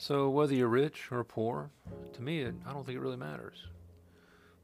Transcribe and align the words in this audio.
So, 0.00 0.30
whether 0.30 0.54
you're 0.54 0.68
rich 0.68 1.12
or 1.12 1.22
poor, 1.22 1.68
to 2.14 2.22
me, 2.22 2.40
it, 2.40 2.54
I 2.64 2.72
don't 2.72 2.86
think 2.86 2.96
it 2.96 3.02
really 3.02 3.18
matters. 3.18 3.66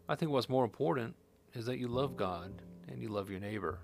I 0.08 0.14
think 0.14 0.30
what's 0.30 0.48
more 0.48 0.64
important 0.64 1.14
is 1.52 1.66
that 1.66 1.76
you 1.76 1.88
love 1.88 2.16
God 2.16 2.62
and 2.88 3.02
you 3.02 3.10
love 3.10 3.28
your 3.28 3.38
neighbor. 3.38 3.80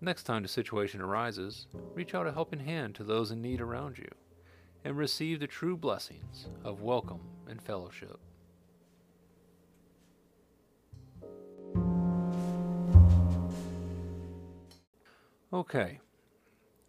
Next 0.00 0.22
time 0.22 0.42
the 0.42 0.48
situation 0.48 1.02
arises, 1.02 1.66
reach 1.92 2.14
out 2.14 2.26
a 2.26 2.32
helping 2.32 2.60
hand 2.60 2.94
to 2.94 3.04
those 3.04 3.30
in 3.30 3.42
need 3.42 3.60
around 3.60 3.98
you 3.98 4.08
and 4.86 4.96
receive 4.96 5.38
the 5.38 5.46
true 5.46 5.76
blessings 5.76 6.46
of 6.64 6.80
welcome 6.80 7.20
and 7.46 7.60
fellowship. 7.60 8.18
Okay, 15.52 16.00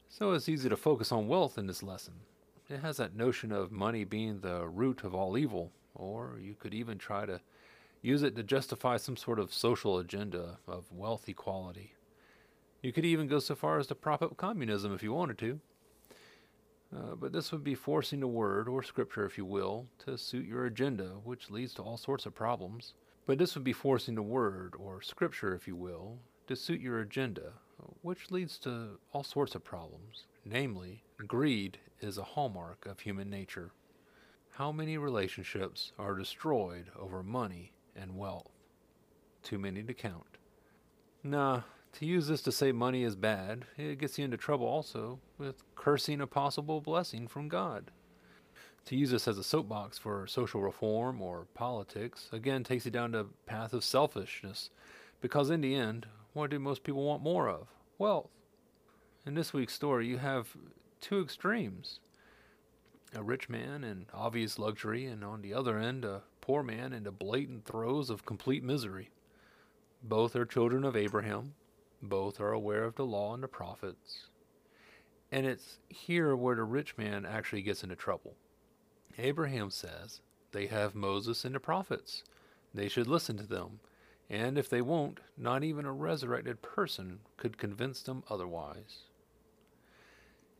so 0.07 0.31
it's 0.31 0.47
easy 0.47 0.69
to 0.69 0.77
focus 0.77 1.11
on 1.11 1.27
wealth 1.27 1.57
in 1.57 1.67
this 1.67 1.83
lesson. 1.83 2.13
It 2.69 2.81
has 2.81 2.97
that 2.97 3.15
notion 3.15 3.51
of 3.51 3.71
money 3.71 4.03
being 4.03 4.41
the 4.41 4.67
root 4.67 5.03
of 5.03 5.15
all 5.15 5.39
evil, 5.39 5.71
or 5.95 6.39
you 6.39 6.53
could 6.53 6.75
even 6.75 6.99
try 6.99 7.25
to 7.25 7.41
use 8.03 8.21
it 8.21 8.35
to 8.35 8.43
justify 8.43 8.97
some 8.97 9.17
sort 9.17 9.39
of 9.39 9.51
social 9.51 9.97
agenda 9.97 10.59
of 10.67 10.91
wealth 10.91 11.27
equality. 11.27 11.95
You 12.83 12.93
could 12.93 13.05
even 13.05 13.27
go 13.27 13.39
so 13.39 13.55
far 13.55 13.79
as 13.79 13.87
to 13.87 13.95
prop 13.95 14.21
up 14.21 14.37
communism 14.37 14.93
if 14.93 15.01
you 15.01 15.11
wanted 15.11 15.39
to. 15.39 15.59
Uh, 16.95 17.15
but 17.15 17.33
this 17.33 17.51
would 17.51 17.63
be 17.63 17.75
forcing 17.75 18.19
the 18.19 18.27
word, 18.27 18.67
or 18.67 18.83
scripture 18.83 19.25
if 19.25 19.35
you 19.35 19.45
will, 19.45 19.87
to 20.05 20.15
suit 20.15 20.45
your 20.45 20.65
agenda, 20.65 21.15
which 21.23 21.49
leads 21.49 21.73
to 21.73 21.81
all 21.81 21.97
sorts 21.97 22.27
of 22.27 22.35
problems. 22.35 22.93
But 23.25 23.39
this 23.39 23.55
would 23.55 23.63
be 23.63 23.73
forcing 23.73 24.13
the 24.13 24.21
word, 24.21 24.75
or 24.77 25.01
scripture 25.01 25.55
if 25.55 25.67
you 25.67 25.75
will, 25.75 26.19
to 26.47 26.55
suit 26.55 26.81
your 26.81 26.99
agenda, 26.99 27.53
which 28.01 28.29
leads 28.29 28.59
to 28.59 28.99
all 29.11 29.23
sorts 29.23 29.55
of 29.55 29.63
problems. 29.63 30.27
Namely, 30.51 31.03
greed 31.27 31.77
is 32.01 32.17
a 32.17 32.23
hallmark 32.23 32.87
of 32.87 33.01
human 33.01 33.29
nature. 33.29 33.69
How 34.53 34.71
many 34.71 34.97
relationships 34.97 35.91
are 35.99 36.15
destroyed 36.15 36.85
over 36.99 37.21
money 37.21 37.71
and 37.95 38.17
wealth? 38.17 38.49
Too 39.43 39.59
many 39.59 39.83
to 39.83 39.93
count. 39.93 40.37
Nah, 41.23 41.61
to 41.93 42.05
use 42.07 42.27
this 42.27 42.41
to 42.41 42.51
say 42.51 42.71
money 42.71 43.03
is 43.03 43.15
bad, 43.15 43.65
it 43.77 43.99
gets 43.99 44.17
you 44.17 44.25
into 44.25 44.37
trouble 44.37 44.65
also 44.65 45.19
with 45.37 45.61
cursing 45.75 46.19
a 46.19 46.25
possible 46.25 46.81
blessing 46.81 47.27
from 47.27 47.47
God. 47.47 47.91
To 48.85 48.95
use 48.95 49.11
this 49.11 49.27
as 49.27 49.37
a 49.37 49.43
soapbox 49.43 49.99
for 49.99 50.25
social 50.25 50.61
reform 50.61 51.21
or 51.21 51.45
politics, 51.53 52.27
again, 52.31 52.63
takes 52.63 52.85
you 52.85 52.91
down 52.91 53.11
the 53.11 53.27
path 53.45 53.71
of 53.71 53.83
selfishness, 53.83 54.71
because 55.21 55.51
in 55.51 55.61
the 55.61 55.75
end, 55.75 56.07
what 56.33 56.49
do 56.49 56.57
most 56.57 56.83
people 56.83 57.03
want 57.03 57.21
more 57.21 57.47
of? 57.47 57.67
Wealth. 57.99 58.31
In 59.25 59.35
this 59.35 59.53
week's 59.53 59.73
story, 59.73 60.07
you 60.07 60.17
have 60.17 60.55
two 61.01 61.21
extremes 61.21 61.99
a 63.13 63.23
rich 63.23 63.49
man 63.49 63.83
in 63.83 64.05
obvious 64.13 64.59
luxury, 64.59 65.05
and 65.05 65.23
on 65.23 65.41
the 65.41 65.53
other 65.53 65.77
end, 65.77 66.05
a 66.05 66.21
poor 66.41 66.63
man 66.63 66.93
in 66.93 67.03
the 67.03 67.11
blatant 67.11 67.65
throes 67.65 68.09
of 68.09 68.25
complete 68.25 68.63
misery. 68.63 69.09
Both 70.03 70.35
are 70.35 70.45
children 70.45 70.83
of 70.83 70.95
Abraham, 70.95 71.55
both 72.01 72.39
are 72.39 72.51
aware 72.51 72.83
of 72.83 72.95
the 72.95 73.05
law 73.05 73.33
and 73.33 73.43
the 73.43 73.47
prophets. 73.47 74.27
And 75.31 75.45
it's 75.45 75.79
here 75.89 76.35
where 76.35 76.55
the 76.55 76.63
rich 76.63 76.97
man 76.97 77.25
actually 77.25 77.61
gets 77.61 77.83
into 77.83 77.95
trouble. 77.95 78.35
Abraham 79.17 79.69
says 79.69 80.21
they 80.51 80.67
have 80.67 80.95
Moses 80.95 81.43
and 81.43 81.55
the 81.55 81.59
prophets. 81.59 82.23
They 82.73 82.87
should 82.87 83.07
listen 83.07 83.37
to 83.37 83.47
them. 83.47 83.79
And 84.29 84.57
if 84.57 84.69
they 84.69 84.81
won't, 84.81 85.19
not 85.37 85.63
even 85.63 85.85
a 85.85 85.91
resurrected 85.91 86.61
person 86.61 87.19
could 87.37 87.57
convince 87.57 88.01
them 88.01 88.23
otherwise. 88.29 89.08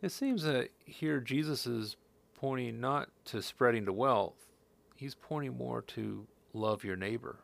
It 0.02 0.12
seems 0.14 0.44
that 0.44 0.70
here 0.86 1.20
Jesus 1.20 1.68
is 1.68 1.98
pointing 2.34 2.80
not 2.80 3.10
to 3.26 3.42
spreading 3.42 3.84
the 3.84 3.92
wealth, 3.92 4.48
he's 4.96 5.16
pointing 5.16 5.58
more 5.58 5.82
to 5.82 6.26
love 6.54 6.86
your 6.86 6.96
neighbor. 6.96 7.40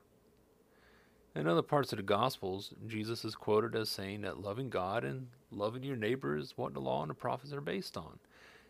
In 1.36 1.48
other 1.48 1.62
parts 1.62 1.92
of 1.92 1.98
the 1.98 2.04
Gospels, 2.04 2.74
Jesus 2.88 3.26
is 3.26 3.36
quoted 3.36 3.76
as 3.76 3.90
saying 3.90 4.22
that 4.22 4.40
loving 4.40 4.70
God 4.70 5.04
and 5.04 5.28
loving 5.52 5.84
your 5.84 5.98
neighbor 5.98 6.38
is 6.38 6.54
what 6.56 6.74
the 6.74 6.80
law 6.80 7.02
and 7.02 7.10
the 7.10 7.16
prophets 7.16 7.52
are 7.52 7.60
based 7.60 7.98
on. 7.98 8.20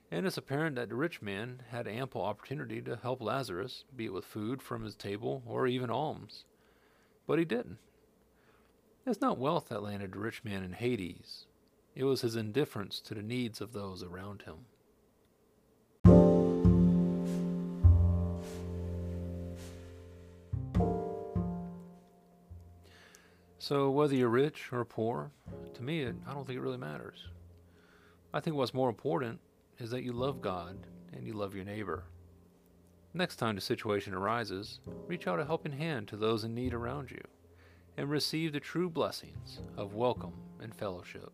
And 0.10 0.26
it's 0.26 0.38
apparent 0.38 0.76
that 0.78 0.90
the 0.90 0.96
rich 0.96 1.22
man 1.22 1.62
had 1.70 1.88
ample 1.88 2.24
opportunity 2.24 2.82
to 2.82 2.96
help 2.96 3.22
Lazarus, 3.22 3.86
be 3.96 4.06
it 4.06 4.14
with 4.14 4.26
food 4.26 4.64
from 4.64 4.84
his 4.84 4.96
table 4.96 5.44
or 5.46 5.68
even 5.68 5.92
alms. 5.92 6.46
But 7.28 7.38
he 7.38 7.46
didn't. 7.46 7.78
It's 9.06 9.22
not 9.22 9.38
wealth 9.38 9.70
that 9.70 9.84
landed 9.84 10.14
the 10.14 10.20
rich 10.20 10.44
man 10.44 10.64
in 10.64 10.74
Hades, 10.74 11.46
it 11.96 12.04
was 12.04 12.22
his 12.22 12.36
indifference 12.36 13.00
to 13.00 13.14
the 13.14 13.24
needs 13.24 13.62
of 13.62 13.72
those 13.72 14.04
around 14.04 14.44
him. 14.44 14.66
So, 23.58 23.90
whether 23.90 24.14
you're 24.14 24.30
rich 24.30 24.72
or 24.72 24.86
poor, 24.86 25.32
to 25.74 25.82
me, 25.82 26.04
it, 26.04 26.16
I 26.28 26.34
don't 26.34 26.46
think 26.46 26.58
it 26.58 26.62
really 26.62 26.78
matters. 26.78 27.30
I 28.32 28.40
think 28.40 28.56
what's 28.56 28.76
more 28.76 28.90
important 28.90 29.40
is 29.80 29.90
that 29.90 30.04
you 30.04 30.12
love 30.12 30.40
God 30.42 30.78
and 31.14 31.26
you 31.26 31.34
love 31.34 31.56
your 31.56 31.66
neighbor. 31.66 32.04
Next 33.14 33.38
time 33.38 33.56
the 33.56 33.62
situation 33.62 34.14
arises, 34.14 34.82
reach 35.08 35.26
out 35.26 35.40
a 35.40 35.46
helping 35.46 35.72
hand 35.72 36.10
to 36.10 36.18
those 36.18 36.44
in 36.44 36.54
need 36.54 36.74
around 36.74 37.10
you 37.10 37.24
and 37.98 38.10
receive 38.10 38.52
the 38.52 38.60
true 38.60 38.90
blessings 38.90 39.62
of 39.78 39.96
welcome 39.96 40.34
and 40.62 40.76
fellowship. 40.76 41.32